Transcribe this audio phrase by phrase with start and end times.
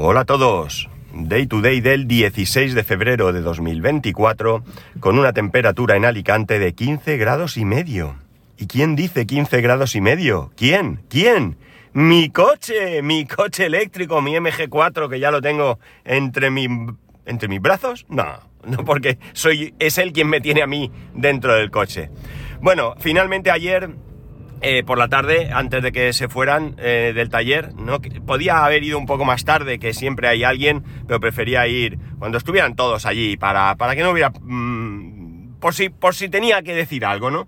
[0.00, 0.88] Hola a todos.
[1.12, 4.62] Day to day del 16 de febrero de 2024
[5.00, 8.14] con una temperatura en Alicante de 15 grados y medio.
[8.56, 10.52] ¿Y quién dice 15 grados y medio?
[10.56, 11.00] ¿Quién?
[11.08, 11.56] ¿Quién?
[11.94, 16.68] Mi coche, mi coche eléctrico, mi MG4 que ya lo tengo entre mi
[17.26, 18.06] entre mis brazos?
[18.08, 22.08] No, no porque soy es él quien me tiene a mí dentro del coche.
[22.60, 23.90] Bueno, finalmente ayer
[24.60, 28.00] eh, por la tarde, antes de que se fueran eh, del taller, ¿no?
[28.26, 32.38] Podía haber ido un poco más tarde, que siempre hay alguien, pero prefería ir cuando
[32.38, 34.30] estuvieran todos allí, para, para que no hubiera...
[34.30, 37.46] Mm, por, si, por si tenía que decir algo, ¿no?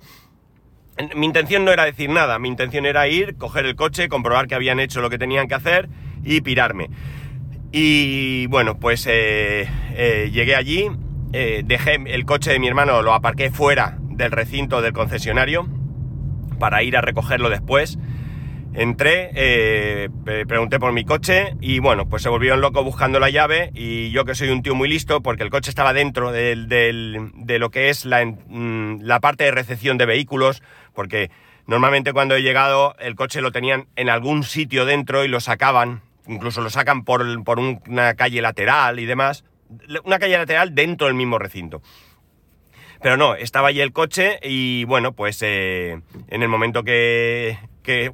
[1.17, 4.55] Mi intención no era decir nada, mi intención era ir, coger el coche, comprobar que
[4.55, 5.89] habían hecho lo que tenían que hacer
[6.23, 6.91] y pirarme.
[7.73, 9.69] Y bueno, pues eh,
[10.33, 10.91] llegué allí,
[11.31, 15.67] dejé el coche de mi hermano, lo aparqué fuera del recinto del concesionario,
[16.61, 17.99] para ir a recogerlo después.
[18.73, 20.09] Entré, eh,
[20.47, 24.25] pregunté por mi coche y bueno, pues se volvieron locos buscando la llave y yo
[24.25, 28.05] que soy un tío muy listo porque el coche estaba dentro de lo que es
[28.05, 30.63] la, mm, la parte de recepción de vehículos,
[30.95, 31.33] porque
[31.67, 36.02] normalmente cuando he llegado el coche lo tenían en algún sitio dentro y lo sacaban,
[36.29, 37.23] incluso lo sacan por
[37.59, 39.43] una calle lateral y demás,
[40.05, 41.83] una calle lateral dentro del mismo recinto.
[43.02, 47.56] Pero no, estaba allí el coche y bueno, pues eh, en el momento que,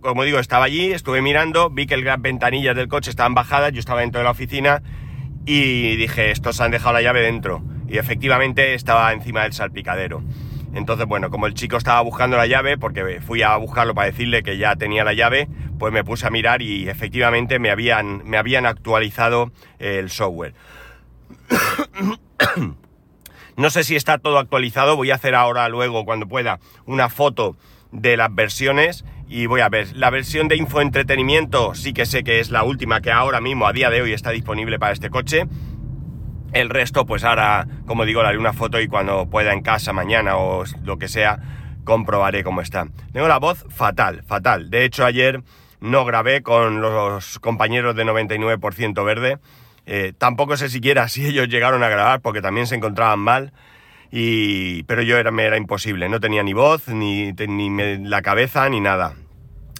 [0.00, 3.80] como digo, estaba allí, estuve mirando, vi que las ventanillas del coche estaban bajadas, yo
[3.80, 4.82] estaba dentro de la oficina
[5.44, 7.62] y dije, estos han dejado la llave dentro.
[7.88, 10.22] Y efectivamente estaba encima del salpicadero.
[10.72, 14.42] Entonces, bueno, como el chico estaba buscando la llave, porque fui a buscarlo para decirle
[14.42, 15.48] que ya tenía la llave,
[15.78, 20.54] pues me puse a mirar y efectivamente me habían, me habían actualizado el software.
[23.56, 27.56] No sé si está todo actualizado, voy a hacer ahora luego cuando pueda una foto
[27.90, 29.96] de las versiones y voy a ver.
[29.96, 33.72] La versión de infoentretenimiento sí que sé que es la última que ahora mismo, a
[33.72, 35.46] día de hoy, está disponible para este coche.
[36.52, 39.94] El resto, pues ahora, como digo, le haré una foto y cuando pueda en casa,
[39.94, 41.40] mañana o lo que sea,
[41.84, 42.88] comprobaré cómo está.
[43.14, 44.68] Tengo la voz fatal, fatal.
[44.68, 45.42] De hecho, ayer
[45.80, 49.38] no grabé con los compañeros de 99% verde
[49.86, 53.52] eh, tampoco sé siquiera si ellos llegaron a grabar porque también se encontraban mal.
[54.10, 58.68] Y, pero yo era, me era imposible, no tenía ni voz, ni, ni la cabeza,
[58.68, 59.14] ni nada.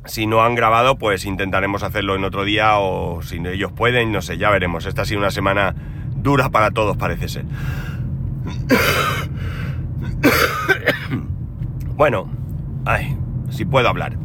[0.05, 4.22] Si no han grabado, pues intentaremos hacerlo en otro día o si ellos pueden, no
[4.22, 4.87] sé, ya veremos.
[4.87, 5.75] Esta ha sido una semana
[6.15, 7.45] dura para todos, parece ser.
[11.97, 12.31] bueno,
[12.84, 13.16] ay,
[13.50, 14.16] si puedo hablar.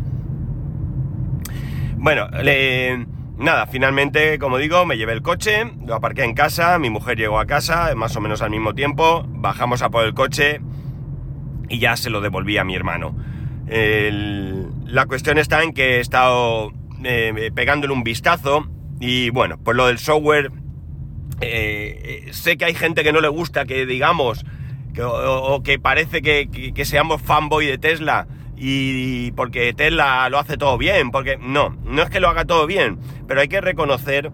[1.97, 3.05] Bueno, le
[3.41, 7.39] Nada, finalmente, como digo, me llevé el coche, lo aparqué en casa, mi mujer llegó
[7.39, 10.61] a casa, más o menos al mismo tiempo, bajamos a por el coche
[11.67, 13.15] y ya se lo devolví a mi hermano.
[13.65, 16.71] la cuestión está en que he estado
[17.03, 18.67] eh, pegándole un vistazo
[18.99, 20.51] y bueno, pues lo del software,
[21.41, 24.45] eh, sé que hay gente que no le gusta que digamos,
[25.03, 28.27] o, que parece que, que seamos fanboy de Tesla
[28.63, 32.67] y porque Tesla lo hace todo bien, porque no, no es que lo haga todo
[32.67, 34.31] bien, pero hay que reconocer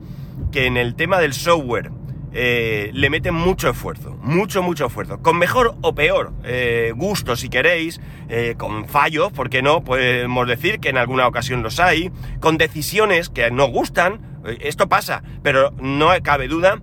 [0.52, 1.92] que en el tema del software
[2.34, 7.48] eh, le meten mucho esfuerzo, mucho, mucho esfuerzo, con mejor o peor eh, gusto si
[7.48, 9.86] queréis, eh, con fallos, porque no?
[9.86, 12.12] Podemos decir que en alguna ocasión los hay,
[12.42, 16.82] con decisiones que no gustan, esto pasa, pero no cabe duda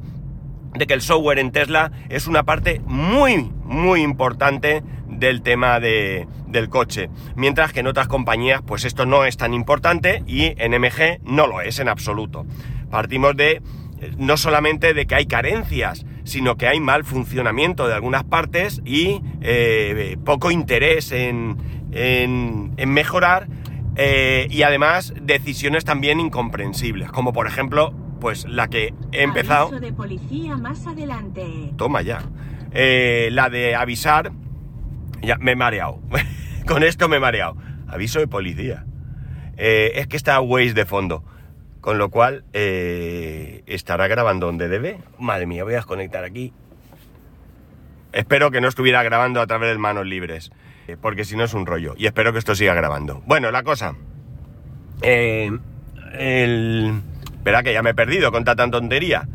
[0.73, 4.83] de que el software en Tesla es una parte muy, muy importante
[5.25, 7.09] del tema de, del coche.
[7.35, 11.47] Mientras que en otras compañías, pues esto no es tan importante y en MG no
[11.47, 12.47] lo es en absoluto.
[12.91, 13.63] Partimos de
[14.19, 19.21] no solamente de que hay carencias, sino que hay mal funcionamiento de algunas partes y
[19.41, 21.57] eh, poco interés en,
[21.93, 23.49] en, mejorar
[23.97, 29.71] eh, y además decisiones también incomprensibles, como por ejemplo, pues la que he empezado...
[29.79, 31.73] de policía más adelante.
[31.77, 32.23] Toma ya.
[32.73, 34.33] Eh, la de avisar
[35.25, 36.01] ya, me he mareado.
[36.67, 37.57] Con esto me he mareado.
[37.89, 38.85] Aviso de policía.
[39.57, 41.25] Eh, es que está Waze de fondo.
[41.81, 44.99] Con lo cual, eh, ¿estará grabando donde debe?
[45.19, 46.53] Madre mía, voy a desconectar aquí.
[48.13, 50.51] Espero que no estuviera grabando a través de manos libres.
[50.89, 51.95] Eh, porque si no es un rollo.
[51.99, 53.23] Y espero que esto siga grabando.
[53.27, 53.95] Bueno, la cosa.
[55.03, 55.61] el...
[57.35, 59.29] Espera que ya me he perdido con tanta tontería.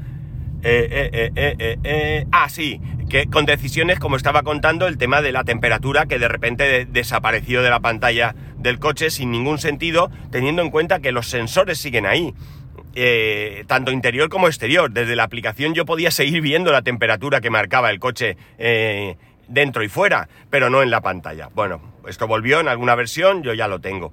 [2.32, 6.28] ah, sí que con decisiones, como estaba contando, el tema de la temperatura que de
[6.28, 11.28] repente desapareció de la pantalla del coche sin ningún sentido, teniendo en cuenta que los
[11.28, 12.34] sensores siguen ahí.
[12.96, 14.92] Eh, tanto interior como exterior.
[14.92, 19.16] Desde la aplicación yo podía seguir viendo la temperatura que marcaba el coche eh,
[19.48, 21.50] dentro y fuera, pero no en la pantalla.
[21.54, 24.12] Bueno, esto volvió en alguna versión, yo ya lo tengo.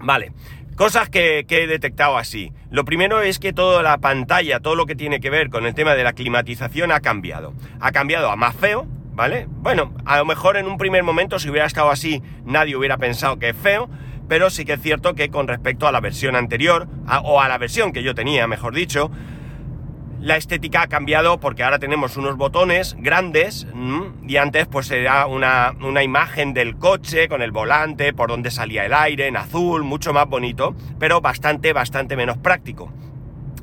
[0.00, 0.32] Vale,
[0.76, 2.52] Cosas que, he detectado así.
[2.68, 5.74] Lo primero es que toda la pantalla, todo lo que tiene que ver con el
[5.74, 7.54] tema de la climatización ha cambiado.
[7.78, 9.46] Ha cambiado a más feo, ¿vale?
[9.48, 13.38] Bueno, a lo mejor en un primer momento si hubiera estado así nadie hubiera pensado
[13.38, 13.88] que es feo,
[14.28, 16.88] pero sí que es cierto que con respecto a la versión anterior,
[17.22, 19.12] o a la versión que yo tenía, mejor dicho,
[20.24, 23.66] la estética ha cambiado porque ahora tenemos unos botones grandes
[24.26, 28.86] y antes pues era una, una, imagen del coche con el volante, por donde salía
[28.86, 32.90] el aire, en azul, mucho más bonito, pero bastante, bastante menos práctico.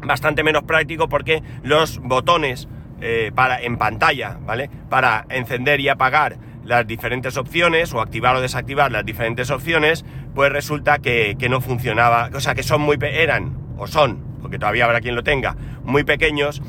[0.06, 2.68] Bastante menos práctico porque los botones
[3.02, 4.70] eh, para, en pantalla, ¿vale?
[4.88, 10.06] Para encender y apagar las diferentes opciones o activar o desactivar las diferentes opciones,
[10.36, 14.60] pues resulta que, que no funcionaba, o sea que son muy, eran o son porque
[14.60, 15.56] todavía habrá quien lo tenga,
[15.86, 16.62] muy pequeños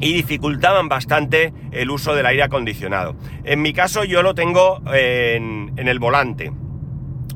[0.00, 3.16] y dificultaban bastante el uso del aire acondicionado.
[3.42, 6.52] En mi caso yo lo tengo en, el volante.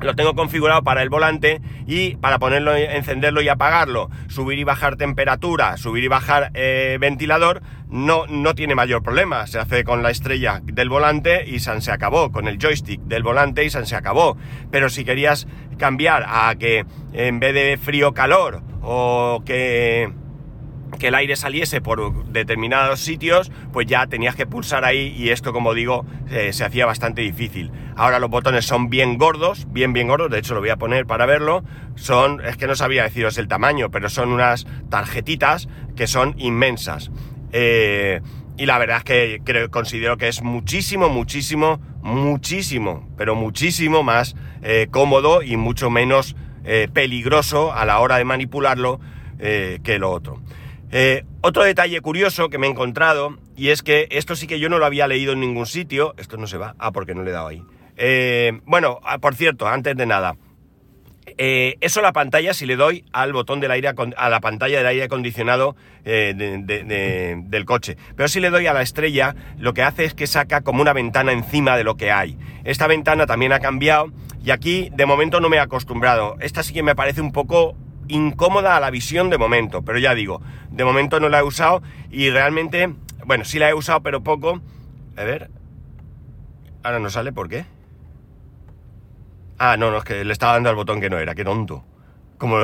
[0.01, 4.97] Lo tengo configurado para el volante y para ponerlo, encenderlo y apagarlo, subir y bajar
[4.97, 9.47] temperatura, subir y bajar eh, ventilador, no, no tiene mayor problema.
[9.47, 13.63] Se hace con la estrella del volante y se acabó, con el joystick del volante
[13.65, 14.37] y se acabó.
[14.69, 15.47] Pero si querías
[15.79, 20.11] cambiar a que en vez de frío-calor o que,
[20.99, 25.51] que el aire saliese por determinados sitios, pues ya tenías que pulsar ahí y esto,
[25.51, 27.71] como digo, eh, se hacía bastante difícil.
[27.95, 31.05] Ahora los botones son bien gordos, bien, bien gordos, de hecho lo voy a poner
[31.05, 31.63] para verlo.
[31.95, 37.11] Son, es que no sabía deciros el tamaño, pero son unas tarjetitas que son inmensas.
[37.51, 38.21] Eh,
[38.57, 44.35] y la verdad es que creo, considero que es muchísimo, muchísimo, muchísimo, pero muchísimo más
[44.61, 46.35] eh, cómodo y mucho menos
[46.65, 48.99] eh, peligroso a la hora de manipularlo
[49.39, 50.41] eh, que lo otro.
[50.91, 54.69] Eh, otro detalle curioso que me he encontrado, y es que esto sí que yo
[54.69, 57.31] no lo había leído en ningún sitio, esto no se va, ah, porque no le
[57.31, 57.63] he dado ahí.
[58.65, 60.35] bueno, ah, por cierto, antes de nada,
[61.37, 65.03] eso la pantalla, si le doy al botón del aire, a la pantalla del aire
[65.03, 67.97] acondicionado del coche.
[68.15, 70.93] Pero si le doy a la estrella, lo que hace es que saca como una
[70.93, 72.37] ventana encima de lo que hay.
[72.63, 74.11] Esta ventana también ha cambiado
[74.43, 76.37] y aquí de momento no me he acostumbrado.
[76.39, 77.75] Esta sí que me parece un poco
[78.07, 81.81] incómoda a la visión de momento, pero ya digo, de momento no la he usado
[82.11, 82.93] y realmente,
[83.25, 84.61] bueno, sí la he usado pero poco.
[85.17, 85.49] A ver,
[86.83, 87.65] ahora no sale, ¿por qué?
[89.57, 91.83] Ah, no, no, es que le estaba dando al botón que no era, qué tonto.
[92.37, 92.57] Como...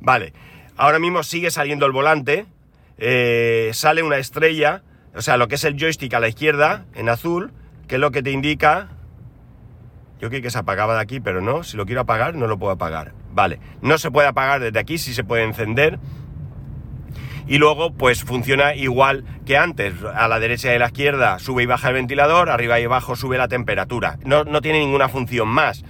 [0.00, 0.32] Vale,
[0.76, 2.46] ahora mismo sigue saliendo el volante,
[2.98, 4.82] eh, sale una estrella,
[5.14, 7.52] o sea, lo que es el joystick a la izquierda, en azul,
[7.86, 8.88] que es lo que te indica
[10.24, 11.64] yo creí que se apagaba de aquí, pero no.
[11.64, 13.12] Si lo quiero apagar, no lo puedo apagar.
[13.32, 13.58] Vale.
[13.82, 15.98] No se puede apagar desde aquí, sí se puede encender.
[17.46, 19.92] Y luego, pues funciona igual que antes.
[20.14, 23.16] A la derecha y a la izquierda sube y baja el ventilador, arriba y abajo
[23.16, 24.18] sube la temperatura.
[24.24, 25.84] No, no tiene ninguna función más.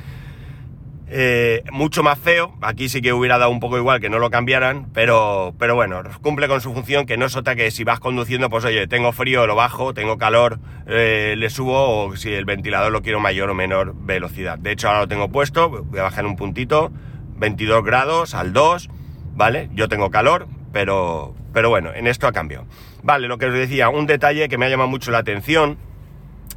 [1.07, 4.31] Eh, mucho más feo, aquí sí que hubiera dado un poco igual que no lo
[4.31, 8.01] cambiaran, pero, pero bueno, cumple con su función que no es otra que si vas
[8.01, 12.47] conduciendo, pues oye, tengo frío, lo bajo, tengo calor, eh, le subo o si el
[12.47, 14.59] ventilador lo quiero mayor o menor velocidad.
[14.59, 16.91] De hecho ahora lo tengo puesto, voy a bajar un puntito,
[17.37, 18.89] 22 grados al 2,
[19.35, 19.69] ¿vale?
[19.75, 22.65] Yo tengo calor, pero, pero bueno, en esto ha cambiado.
[23.03, 25.77] Vale, lo que os decía, un detalle que me ha llamado mucho la atención,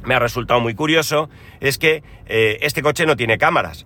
[0.04, 1.28] me ha resultado muy curioso,
[1.60, 3.84] es que eh, este coche no tiene cámaras.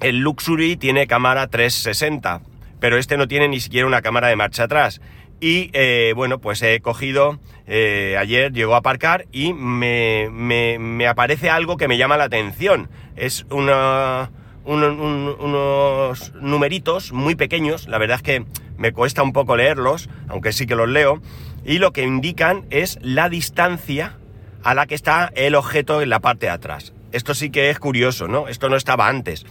[0.00, 2.40] El Luxury tiene cámara 360,
[2.80, 5.00] pero este no tiene ni siquiera una cámara de marcha atrás.
[5.40, 11.50] Y eh, bueno, pues he cogido, eh, ayer llegó a aparcar y me, me, aparece
[11.50, 12.88] algo que me llama la atención.
[13.16, 14.30] Es una,
[14.64, 18.44] unos numeritos muy pequeños, la verdad es que
[18.78, 21.20] me cuesta un poco leerlos, aunque sí que los leo,
[21.64, 24.18] y lo que indican es la distancia
[24.62, 26.92] a la que está el objeto en la parte de atrás.
[27.12, 28.48] Esto sí que es curioso, ¿no?
[28.48, 29.46] Esto no estaba antes.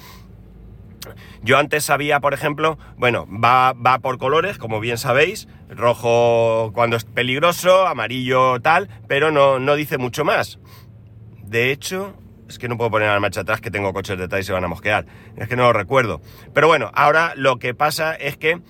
[1.42, 6.96] Yo antes sabía, por ejemplo, bueno, va, va por colores, como bien sabéis, rojo cuando
[6.96, 10.60] es peligroso, amarillo tal, pero no, no dice mucho más.
[11.44, 12.16] De hecho,
[12.48, 14.64] es que no puedo poner la marcha atrás que tengo coches detrás y se van
[14.64, 15.06] a mosquear.
[15.38, 16.22] Es que no lo recuerdo.
[16.54, 18.62] Pero bueno, ahora lo que pasa es que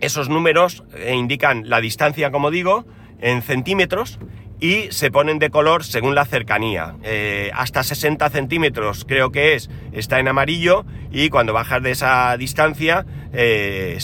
[0.00, 2.86] esos números eh, indican la distancia, como digo,
[3.20, 4.18] en centímetros
[4.60, 6.96] y se ponen de color según la cercanía.
[7.04, 12.36] Eh, hasta 60 centímetros creo que es, está en amarillo y cuando bajas de esa
[12.36, 13.98] distancia, eh,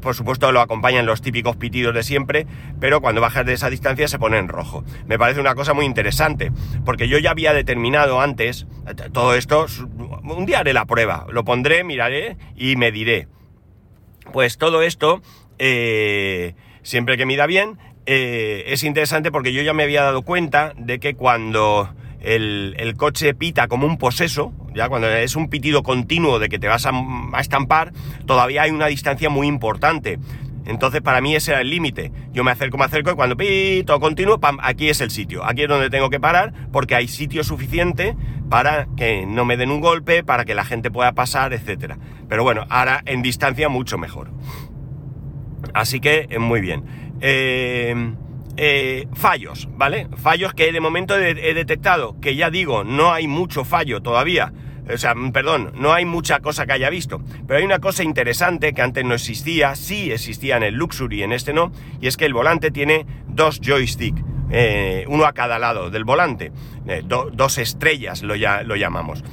[0.00, 2.46] por supuesto lo acompañan los típicos pitidos de siempre,
[2.78, 4.84] pero cuando bajas de esa distancia se pone en rojo.
[5.06, 6.52] Me parece una cosa muy interesante,
[6.84, 8.66] porque yo ya había determinado antes
[9.12, 9.66] todo esto,
[10.24, 13.28] un día haré la prueba, lo pondré, miraré y mediré.
[14.32, 15.22] Pues todo esto,
[15.58, 20.72] eh, siempre que mida bien, eh, es interesante porque yo ya me había dado cuenta
[20.76, 21.88] de que cuando
[22.20, 26.68] el, coche pita como un poseso, ya cuando es un pitido continuo de que te
[26.68, 26.92] vas a,
[27.40, 27.92] estampar,
[28.26, 30.18] todavía hay una distancia muy importante.
[30.66, 32.10] Entonces para mí ese era el límite.
[32.32, 35.44] Yo me acerco, me acerco y cuando pito continuo, pam, aquí es el sitio.
[35.44, 38.16] Aquí es donde tengo que parar porque hay sitio suficiente
[38.48, 41.94] para que no me den un golpe, para que la gente pueda pasar, etc.
[42.28, 44.30] Pero bueno, ahora en distancia mucho mejor.
[45.74, 46.84] Así que eh, muy bien.
[47.20, 47.94] Eh,
[48.56, 50.08] eh, fallos, ¿vale?
[50.16, 54.52] Fallos que de momento he, detectado, que ya digo, no hay mucho fallo todavía
[54.92, 58.72] o sea, perdón, no hay mucha cosa que haya visto, pero hay una cosa interesante
[58.72, 62.24] que antes no existía, sí existía en el Luxury, en este no, y es que
[62.24, 66.52] el volante tiene dos joysticks, eh, uno a cada lado del volante,
[66.86, 69.24] eh, do, dos estrellas lo, ya, lo llamamos.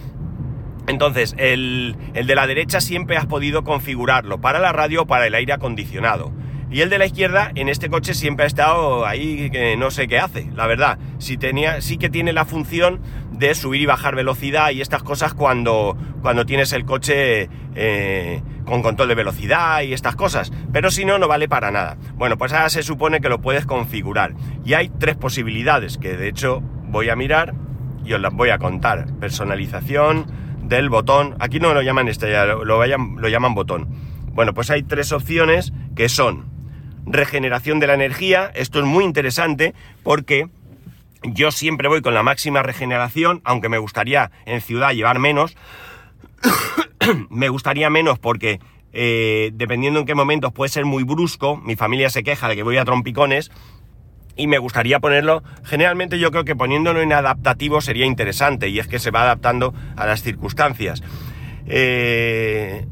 [0.87, 5.27] Entonces, el, el, de la derecha siempre has podido configurarlo para la radio o para
[5.27, 6.33] el aire acondicionado.
[6.73, 10.07] Y el de la izquierda en este coche siempre ha estado ahí que no sé
[10.07, 10.97] qué hace, la verdad.
[11.19, 12.99] Sí, tenía, sí que tiene la función
[13.31, 18.81] de subir y bajar velocidad y estas cosas cuando, cuando tienes el coche eh, con
[18.81, 20.51] control de velocidad y estas cosas.
[20.71, 21.95] Pero si no, no vale para nada.
[22.15, 24.33] Bueno, pues ahora se supone que lo puedes configurar.
[24.65, 27.53] Y hay tres posibilidades que de hecho voy a mirar
[28.03, 29.13] y os las voy a contar.
[29.19, 30.25] Personalización
[30.63, 31.35] del botón.
[31.37, 33.89] Aquí no lo llaman estrella, lo, lo, lo llaman botón.
[34.31, 36.52] Bueno, pues hay tres opciones que son
[37.05, 38.51] regeneración de la energía.
[38.55, 40.49] Esto es muy interesante porque
[41.23, 45.55] yo siempre voy con la máxima regeneración, aunque me gustaría en ciudad llevar menos.
[47.29, 48.59] me gustaría menos porque
[48.91, 51.57] eh, dependiendo en qué momentos puede ser muy brusco.
[51.57, 53.51] Mi familia se queja de que voy a trompicones.
[54.35, 58.87] Y me gustaría ponerlo, generalmente yo creo que poniéndolo en adaptativo sería interesante y es
[58.87, 61.03] que se va adaptando a las circunstancias.
[61.67, 62.87] Eh,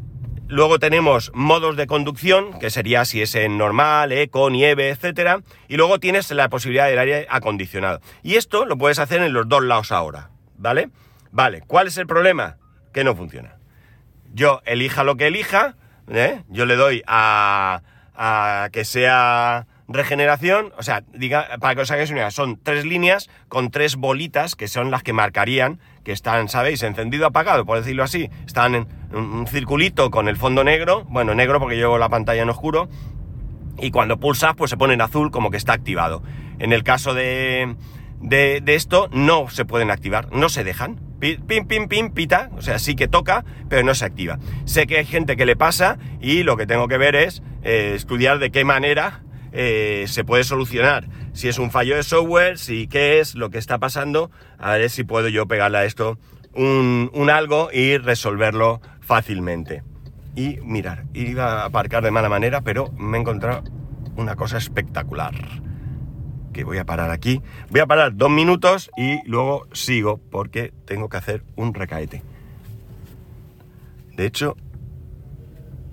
[0.51, 5.39] Luego tenemos modos de conducción, que sería si es en normal, eco, nieve, etcétera.
[5.69, 8.01] Y luego tienes la posibilidad del aire acondicionado.
[8.21, 10.89] Y esto lo puedes hacer en los dos lados ahora, ¿vale?
[11.31, 12.57] Vale, ¿cuál es el problema?
[12.91, 13.55] Que no funciona.
[14.33, 15.77] Yo elija lo que elija,
[16.09, 16.43] ¿eh?
[16.49, 17.81] yo le doy a,
[18.13, 22.85] a que sea regeneración, o sea, diga, para que os hagáis una idea, son tres
[22.85, 26.83] líneas con tres bolitas que son las que marcarían que están, ¿sabéis?
[26.83, 28.29] Encendido, apagado, por decirlo así.
[28.45, 32.49] Están en un circulito con el fondo negro, bueno, negro porque llevo la pantalla en
[32.49, 32.89] oscuro,
[33.79, 36.23] y cuando pulsas, pues se pone en azul como que está activado.
[36.59, 37.75] En el caso de,
[38.19, 40.99] de, esto, no se pueden activar, no se dejan.
[41.19, 44.39] Pim, pim, pim, pita, o sea, sí que toca, pero no se activa.
[44.65, 47.93] Sé que hay gente que le pasa y lo que tengo que ver es eh,
[47.95, 49.21] estudiar de qué manera
[49.51, 51.07] eh, se puede solucionar.
[51.33, 54.89] Si es un fallo de software, si qué es lo que está pasando, a ver
[54.89, 56.17] si puedo yo pegarle a esto
[56.53, 59.83] un, un algo y resolverlo fácilmente.
[60.35, 63.63] Y mirar, iba a aparcar de mala manera, pero me he encontrado
[64.15, 65.33] una cosa espectacular.
[66.53, 67.41] Que voy a parar aquí.
[67.69, 72.23] Voy a parar dos minutos y luego sigo porque tengo que hacer un recaete.
[74.15, 74.57] De hecho,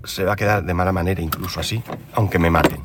[0.04, 2.82] se va a quedar de mala manera incluso así, aunque me maten.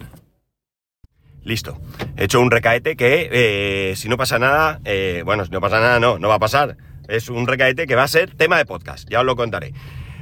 [1.43, 1.77] Listo.
[2.15, 5.79] He hecho un recaete que, eh, si no pasa nada, eh, bueno, si no pasa
[5.79, 6.77] nada, no, no va a pasar.
[7.07, 9.73] Es un recaete que va a ser tema de podcast, ya os lo contaré.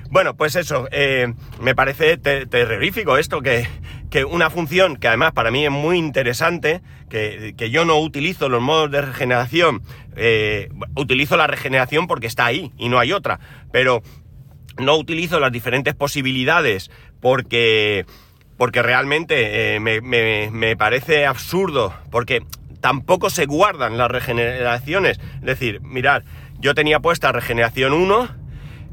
[0.09, 3.67] Bueno, pues eso, eh, me parece te terrorífico esto, que,
[4.09, 8.49] que, una función que además para mí es muy interesante, que, que yo no utilizo
[8.49, 9.83] los modos de regeneración,
[10.95, 13.39] utilizo la regeneración porque está ahí y no hay otra,
[13.71, 14.01] pero
[14.77, 18.05] no utilizo las diferentes posibilidades porque
[18.61, 22.43] porque realmente eh, me, me, me, parece absurdo, porque
[22.79, 25.19] tampoco se guardan las regeneraciones.
[25.39, 26.21] Es decir, mirad,
[26.59, 28.29] yo tenía puesta regeneración 1,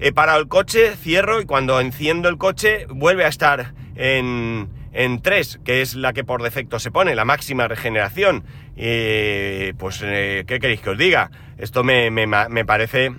[0.01, 5.21] he parado el coche, cierro y cuando enciendo el coche vuelve a estar en, en
[5.21, 8.45] 3, que es la que por defecto se pone, la máxima regeneración.
[8.75, 11.31] Pues, eh, ¿qué queréis que os diga?
[11.59, 13.13] Esto me, me, me parece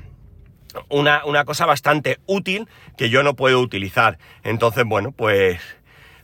[0.90, 4.18] una, una cosa bastante útil que yo no puedo utilizar.
[4.44, 5.60] Entonces, bueno, pues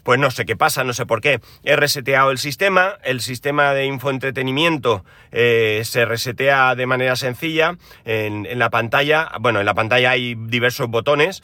[0.05, 1.41] pues no sé qué pasa, no sé por qué.
[1.63, 7.75] He reseteado el sistema, el sistema de infoentretenimiento eh, se resetea de manera sencilla.
[8.05, 11.41] En, en, la pantalla, bueno, en la pantalla hay diversos botones.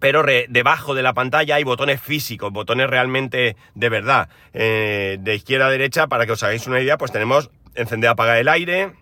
[0.00, 4.30] Pero re, debajo de la pantalla hay botones físicos, botones realmente de verdad.
[4.54, 8.38] Eh, de izquierda a derecha, para que os hagáis una idea, pues tenemos encender, apagar
[8.38, 8.92] el aire,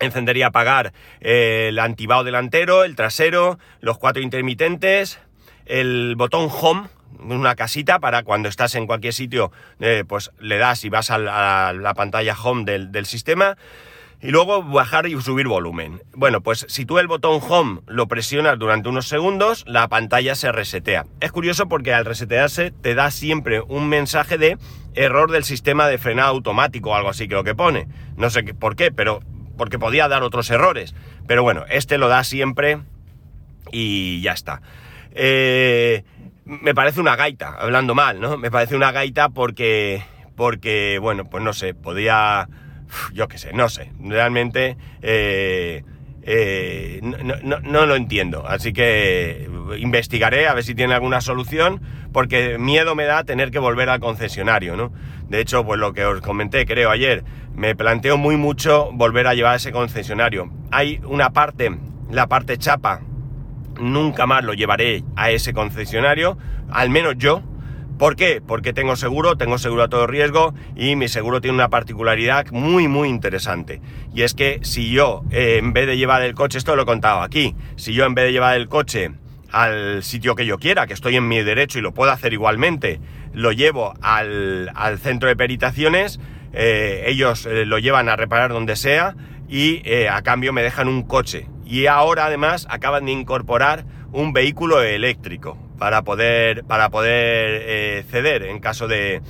[0.00, 5.20] encender y apagar eh, el antibao delantero, el trasero, los cuatro intermitentes,
[5.66, 10.84] el botón home, una casita para cuando estás en cualquier sitio, eh, pues le das
[10.84, 13.56] y vas a la, pantalla home del, del, sistema.
[14.22, 16.02] Y luego bajar y subir volumen.
[16.12, 20.52] Bueno, pues si tú el botón home lo presionas durante unos segundos, la pantalla se
[20.52, 21.06] resetea.
[21.20, 24.58] Es curioso porque al resetearse te da siempre un mensaje de
[24.94, 27.88] error del sistema de frenado automático o algo así creo que pone.
[28.16, 29.20] No sé por qué, pero
[29.56, 30.94] porque podía dar otros errores.
[31.26, 32.80] Pero bueno, este lo da siempre
[33.72, 34.62] y ya está.
[35.12, 36.04] Eh,
[36.50, 38.36] me parece una gaita, hablando mal, ¿no?
[38.36, 40.02] Me parece una gaita porque,
[40.34, 42.48] porque bueno, pues no sé, podía,
[43.12, 45.84] yo qué sé, no sé, realmente eh,
[46.22, 48.44] eh, no, lo entiendo.
[48.46, 51.80] Así que investigaré a ver si tiene alguna solución,
[52.12, 54.92] porque miedo me da tener que volver al concesionario, ¿no?
[55.28, 57.22] De hecho, pues lo que os comenté, creo, ayer,
[57.54, 60.50] me planteo muy mucho volver a llevar ese concesionario.
[60.72, 61.70] Hay una parte,
[62.10, 63.02] la parte chapa,
[63.80, 66.38] nunca más lo llevaré a ese concesionario,
[66.70, 67.42] al menos yo.
[67.98, 68.40] ¿Por qué?
[68.40, 72.88] Porque tengo seguro, tengo seguro a todo riesgo y mi seguro tiene una particularidad muy
[72.88, 73.82] muy interesante.
[74.14, 76.86] Y es que si yo eh, en vez de llevar el coche, esto lo he
[76.86, 79.10] contado aquí, si yo en vez de llevar el coche
[79.52, 83.00] al sitio que yo quiera, que estoy en mi derecho y lo puedo hacer igualmente,
[83.34, 84.70] lo llevo al,
[85.02, 86.20] centro de peritaciones,
[86.54, 89.14] eh, ellos eh, lo llevan a reparar donde sea
[89.46, 94.82] y a cambio me dejan un coche y ahora además acaban de incorporar un vehículo
[94.82, 99.22] eléctrico para poder, para poder eh, ceder en caso de,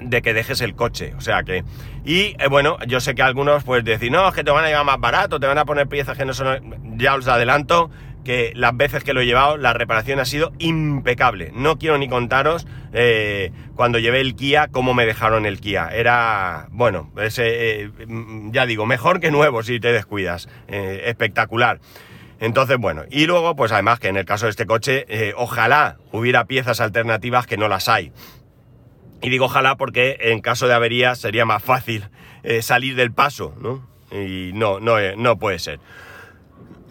[0.00, 1.12] de que dejes el coche.
[1.18, 1.62] O sea que.
[2.02, 4.68] Y eh, bueno, yo sé que algunos pues decir, no, es que te van a
[4.68, 6.96] llevar más barato, te van a poner piezas que no son.
[6.98, 7.90] Ya os adelanto
[8.24, 11.52] que las veces que lo he llevado, la reparación ha sido impecable.
[11.54, 15.90] No quiero ni contaros eh, cuando llevé el Kia, cómo me dejaron el Kia.
[15.92, 17.90] Era, bueno, eh,
[18.50, 20.48] ya digo, mejor que nuevo si te descuidas.
[20.66, 21.80] Eh, espectacular.
[22.40, 26.46] Entonces, bueno, y luego, pues además que en el caso de este coche, ojalá hubiera
[26.46, 28.12] piezas alternativas que no las hay.
[29.22, 32.08] Y digo ojalá porque en caso de avería sería más fácil
[32.60, 33.88] salir del paso, ¿no?
[34.10, 35.78] Y no, no, no puede ser.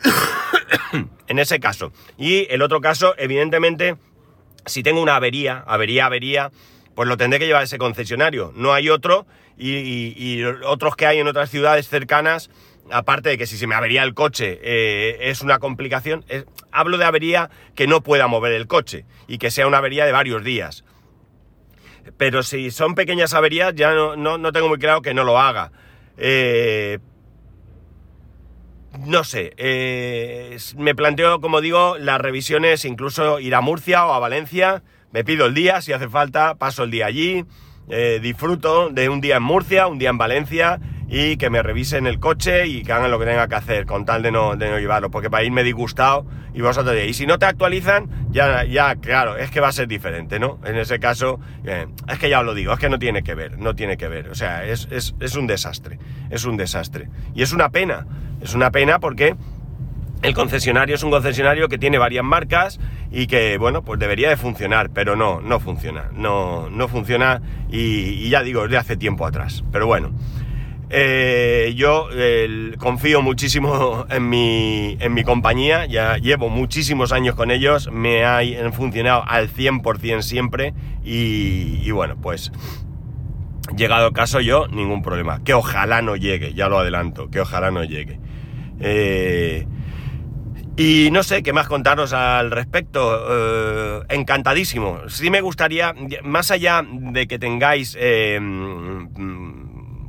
[1.28, 1.92] en ese caso.
[2.18, 3.96] Y el otro caso, evidentemente,
[4.66, 6.52] si tengo una avería, avería, avería,
[6.96, 8.52] pues lo tendré que llevar a ese concesionario.
[8.56, 9.26] No hay otro
[9.58, 12.50] y, otros que hay en otras ciudades cercanas,
[12.92, 16.26] aparte de que si se me avería el coche eh, es una complicación,
[16.72, 20.12] hablo de avería que no pueda mover el coche y que sea una avería de
[20.12, 20.84] varios días.
[22.18, 25.72] Pero si son pequeñas averías ya no, no, tengo muy claro que no lo haga.
[26.18, 27.00] Eh,
[29.06, 34.20] no sé, eh, me planteo, como digo, las revisiones, incluso ir a Murcia o a
[34.20, 37.46] Valencia, me pido el día, si hace falta, paso el día allí,
[37.90, 42.08] eh, disfruto de un día en Murcia, un día en Valencia y que me revisen
[42.08, 44.70] el coche y que hagan lo que tenga que hacer con tal de no, de
[44.70, 48.96] no llevarlo, porque para irme disgustado y vosotros y si no te actualizan, ya, ya,
[48.96, 50.60] claro, es que va a ser diferente, ¿no?
[50.66, 53.36] En ese caso, eh, es que ya os lo digo, es que no tiene que
[53.36, 57.10] ver, no tiene que ver, o sea, es, es, es un desastre, es un desastre.
[57.36, 58.08] Y es una pena,
[58.44, 59.36] es una pena porque
[60.22, 62.80] el concesionario es un concesionario que tiene varias marcas
[63.12, 68.30] y que, bueno, pues debería de funcionar, pero no, no funciona, no, no funciona y,
[68.30, 69.64] ya digo, desde hace tiempo atrás.
[69.72, 70.12] Pero bueno,
[70.90, 72.08] eh, yo
[72.80, 78.74] confío muchísimo en mi, en mi compañía, ya llevo muchísimos años con ellos, me han
[78.74, 82.52] funcionado al 100% siempre y, y bueno, pues
[83.76, 85.44] llegado el caso yo, ningún problema.
[85.44, 88.20] Que ojalá no llegue, ya lo adelanto, que ojalá no llegue.
[88.80, 89.66] Eh,
[90.76, 93.26] y no sé qué más contaros al respecto.
[93.30, 95.08] Eh, encantadísimo.
[95.08, 98.40] Sí me gustaría, más allá de que tengáis eh,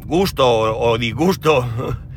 [0.06, 1.68] gusto o, disgusto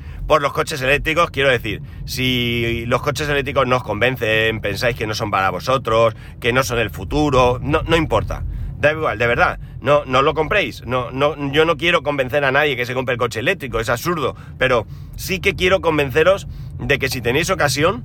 [0.27, 5.07] por los coches eléctricos, quiero decir, si los coches eléctricos no os convencen, pensáis que
[5.07, 8.43] no son para vosotros, que no son el futuro, no, no importa.
[8.77, 9.59] Da igual, de verdad.
[9.81, 10.85] No, no lo compréis.
[10.85, 13.89] No, no, yo no quiero convencer a nadie que se compre el coche eléctrico, es
[13.89, 14.35] absurdo.
[14.57, 14.85] Pero
[15.15, 16.47] sí que quiero convenceros
[16.79, 18.03] de que si tenéis ocasión,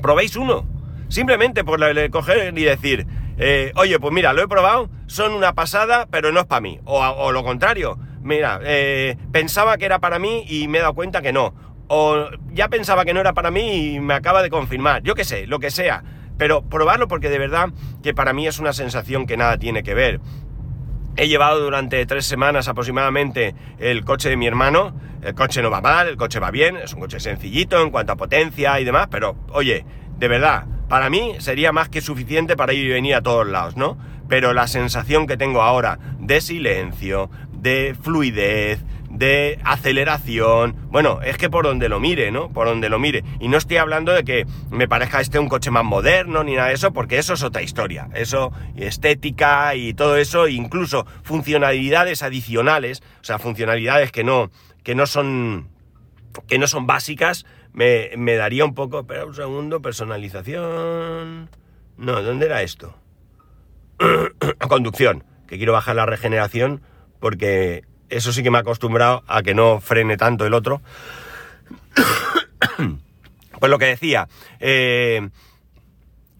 [0.00, 0.64] probéis uno.
[1.08, 6.06] Simplemente por coger y decir, eh, oye, pues mira, lo he probado, son una pasada,
[6.08, 6.78] pero no es para mí.
[6.84, 11.20] O, lo contrario, mira, eh, pensaba que era para mí y me he dado cuenta
[11.20, 11.52] que no.
[11.88, 15.02] O ya pensaba que no era para mí y me acaba de confirmar.
[15.02, 16.04] Yo qué sé, lo que sea
[16.40, 17.68] pero probarlo porque de verdad
[18.02, 20.22] que para mí es una sensación que nada tiene que ver.
[21.18, 24.94] He llevado durante tres semanas aproximadamente el coche de mi hermano.
[25.20, 28.12] El coche no va mal, el coche va bien, es un coche sencillito en cuanto
[28.12, 29.84] a potencia y demás, pero oye,
[30.16, 33.76] de verdad, para mí sería más que suficiente para ir y venir a todos lados,
[33.76, 33.98] ¿no?
[34.26, 38.82] Pero la sensación que tengo ahora de silencio, de fluidez,
[39.20, 40.74] de aceleración.
[40.90, 42.50] Bueno, es que por donde lo mire, ¿no?
[42.50, 43.22] Por donde lo mire.
[43.38, 46.68] Y no estoy hablando de que me parezca este un coche más moderno ni nada
[46.68, 48.08] de eso, porque eso es otra historia.
[48.14, 54.50] Eso, estética y todo eso, incluso funcionalidades adicionales, o sea, funcionalidades que no,
[54.82, 55.68] que no son,
[56.48, 61.50] que no son básicas, me, me daría un poco, espera un segundo, personalización.
[61.98, 62.96] No, ¿dónde era esto?
[64.66, 66.80] Conducción, que quiero bajar la regeneración
[67.20, 70.82] porque eso sí que me ha acostumbrado a que no frene tanto el otro.
[73.58, 75.28] pues lo que decía, eh,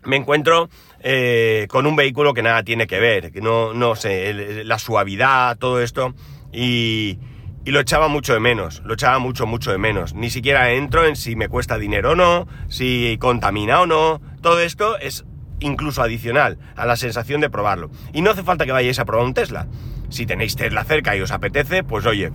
[0.04, 0.68] me encuentro
[1.00, 5.56] eh, con un vehículo que nada tiene que ver, que no, no sé, la suavidad,
[5.58, 6.14] todo esto,
[6.52, 7.18] y,
[7.64, 10.14] y, lo echaba mucho de menos, lo echaba mucho, mucho de menos.
[10.14, 14.60] Ni siquiera entro en si me cuesta dinero o no, si contamina o no, todo
[14.60, 15.24] esto es
[15.60, 17.90] incluso adicional a la sensación de probarlo.
[18.12, 19.68] Y no hace falta que vayáis a probar un Tesla.
[20.10, 22.30] Si tenéis Tesla cerca y os apetece, pues oye.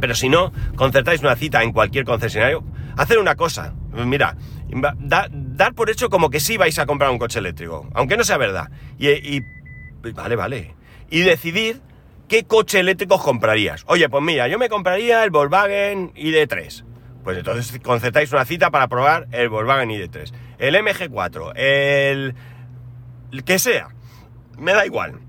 [0.00, 2.64] Pero si no, concertáis una cita en cualquier concesionario.
[2.96, 4.36] Hacer una cosa, mira,
[4.98, 8.36] dar por hecho como que sí vais a comprar un coche eléctrico, aunque no sea
[8.38, 8.70] verdad.
[8.98, 9.40] Y,
[10.14, 10.74] vale, vale.
[11.10, 11.80] Y decidir
[12.28, 13.84] qué coche eléctrico comprarías.
[13.86, 16.84] Oye, pues mira, yo me compraría el Volkswagen ID3.
[17.24, 20.32] Pues entonces concertáis una cita para probar el Volkswagen ID3.
[20.58, 22.34] El MG4, el,
[23.32, 23.88] el que sea,
[24.58, 25.20] me da igual.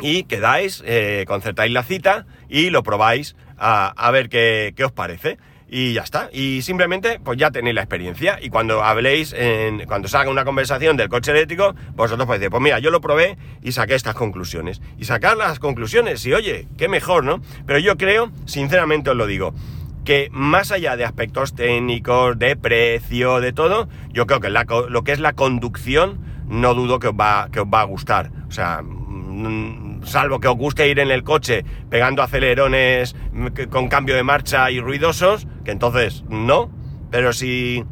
[0.00, 4.92] Y quedáis, eh, concertáis la cita y lo probáis a, a ver qué, qué os
[4.92, 6.28] parece y ya está.
[6.32, 8.38] Y simplemente, pues ya tenéis la experiencia.
[8.40, 12.62] Y cuando habléis, en, cuando salga una conversación del coche eléctrico, vosotros podéis decir, pues
[12.62, 14.80] mira, yo lo probé y saqué estas conclusiones.
[14.98, 17.40] Y sacar las conclusiones, y oye, qué mejor, ¿no?
[17.66, 19.54] Pero yo creo, sinceramente os lo digo,
[20.04, 25.12] que más allá de aspectos técnicos, de precio, de todo, yo creo que lo que
[25.12, 28.30] es la conducción, no dudo que os va, que os va a gustar.
[28.48, 28.82] O sea,
[30.04, 33.16] salvo que os guste ir en el coche pegando acelerones
[33.70, 36.70] con cambio de marcha y ruidosos, que entonces no,
[37.10, 37.84] pero si,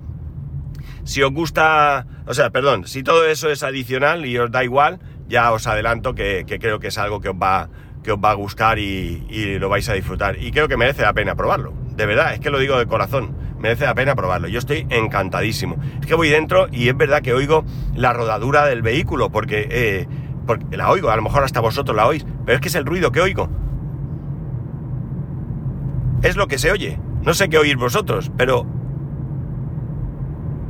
[1.05, 5.01] si os gusta, o sea, perdón, si todo eso es adicional y os da igual,
[5.29, 7.69] ya os adelanto que, creo que es algo que os va,
[8.03, 10.43] que os va a gustar y, y lo vais a disfrutar.
[10.43, 13.37] Y creo que merece la pena probarlo de verdad, es que lo digo de corazón,
[13.59, 14.49] merece la pena probarlo.
[14.49, 15.77] Yo estoy encantadísimo.
[16.01, 20.07] Es que voy dentro y es verdad que oigo la rodadura del vehículo, porque, eh,
[20.47, 22.85] porque la oigo, a lo mejor hasta vosotros la oís, pero es que es el
[22.85, 23.49] ruido que oigo.
[26.23, 26.99] Es lo que se oye.
[27.23, 28.67] No sé qué oír vosotros, pero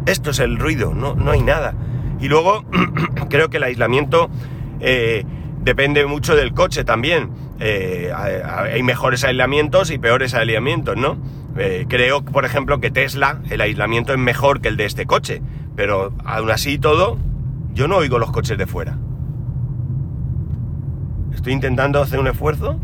[0.06, 1.74] esto es el ruido, no, no hay nada.
[2.20, 2.64] Y luego
[3.28, 4.30] creo que el aislamiento
[4.80, 5.24] eh,
[5.62, 7.30] depende mucho del coche también.
[7.60, 11.18] Eh, hay mejores aislamientos y peores aislamientos, ¿no?
[11.56, 15.40] Eh, creo, por ejemplo, que Tesla, el aislamiento es mejor que el de este coche,
[15.76, 17.18] pero aún así todo,
[17.72, 18.98] yo no oigo los coches de fuera.
[21.34, 22.78] Estoy intentando hacer un esfuerzo.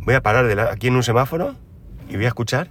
[0.00, 1.54] Voy a parar aquí en un semáforo
[2.08, 2.68] y voy a escuchar.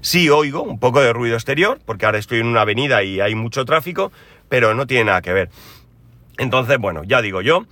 [0.00, 3.34] Sí oigo un poco de ruido exterior, porque ahora estoy en una avenida y hay
[3.34, 4.12] mucho tráfico,
[4.48, 5.50] pero no tiene nada que ver.
[6.38, 7.64] Entonces, bueno, ya digo yo,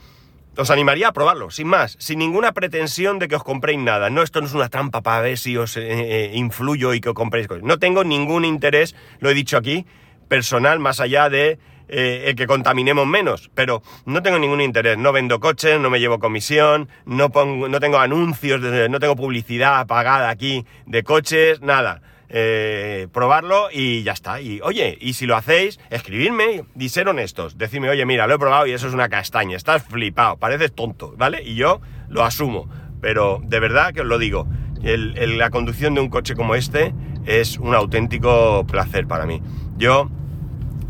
[0.57, 4.11] os animaría a probarlo, sin más, sin ninguna pretensión de que os compréis nada.
[4.11, 7.11] No, esto no es una trampa para ver si os eh, eh, influyo y que
[7.11, 7.65] os compréis cosas.
[7.65, 9.87] No tengo ningún interés, lo he dicho aquí,
[10.29, 13.51] personal, más allá de eh, el que contaminemos menos.
[13.55, 14.99] Pero no tengo ningún interés.
[14.99, 19.87] No vendo coches, no me llevo comisión, no, pongo, no tengo anuncios, no tengo publicidad
[19.87, 22.03] pagada aquí de coches, nada.
[22.35, 24.41] Eh, probarlo y ya está.
[24.41, 27.59] Y oye, y si lo hacéis, escribidme y ser honestos.
[27.59, 31.15] Decidme, oye, mira, lo he probado y eso es una castaña, estás flipado, pareces tonto,
[31.19, 31.43] ¿vale?
[31.43, 32.71] Y yo lo asumo.
[33.03, 34.49] Pero de verdad que os lo digo,
[34.83, 36.95] la conducción de un coche como este
[37.27, 39.43] es un auténtico placer para mí.
[39.77, 40.09] Yo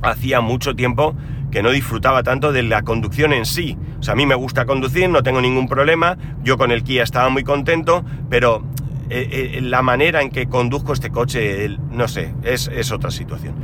[0.03, 1.15] hacía mucho tiempo
[1.51, 3.77] que no disfrutaba tanto de la conducción en sí.
[4.01, 7.03] O sea, a mí me gusta conducir, no tengo ningún problema, yo con el Kia
[7.03, 8.65] estaba muy contento, pero
[9.11, 13.55] eh, eh, la manera en que conduzco este coche, no sé, es, otra situación.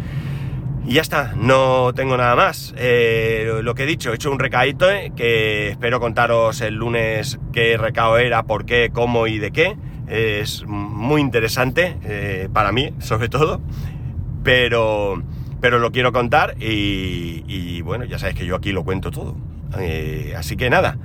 [0.87, 2.75] Y ya está, no tengo nada más.
[2.77, 7.79] Eh, lo que he dicho, he hecho un recadito que espero contaros el lunes qué
[7.79, 9.77] recado era, por qué, cómo y de qué.
[10.07, 13.63] Es muy interesante para mí, sobre todo.
[14.43, 15.23] Pero,
[15.61, 19.37] pero lo quiero contar y, bueno, ya sabéis que yo aquí lo cuento todo.
[20.37, 20.97] así que nada.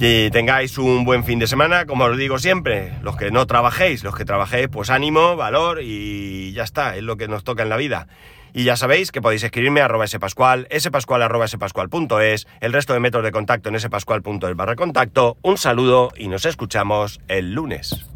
[0.00, 4.02] Y tengáis un buen fin de semana, como os digo siempre, los que no trabajéis,
[4.02, 7.68] los que trabajéis, pues ánimo, valor y ya está, es lo que nos toca en
[7.68, 8.08] la vida.
[8.52, 13.00] Y ya sabéis que podéis escribirme a arroba spascual, spascual arroba spascual.es, el resto de
[13.00, 15.36] métodos de contacto en spascual.es barra contacto.
[15.42, 18.13] Un saludo y nos escuchamos el lunes.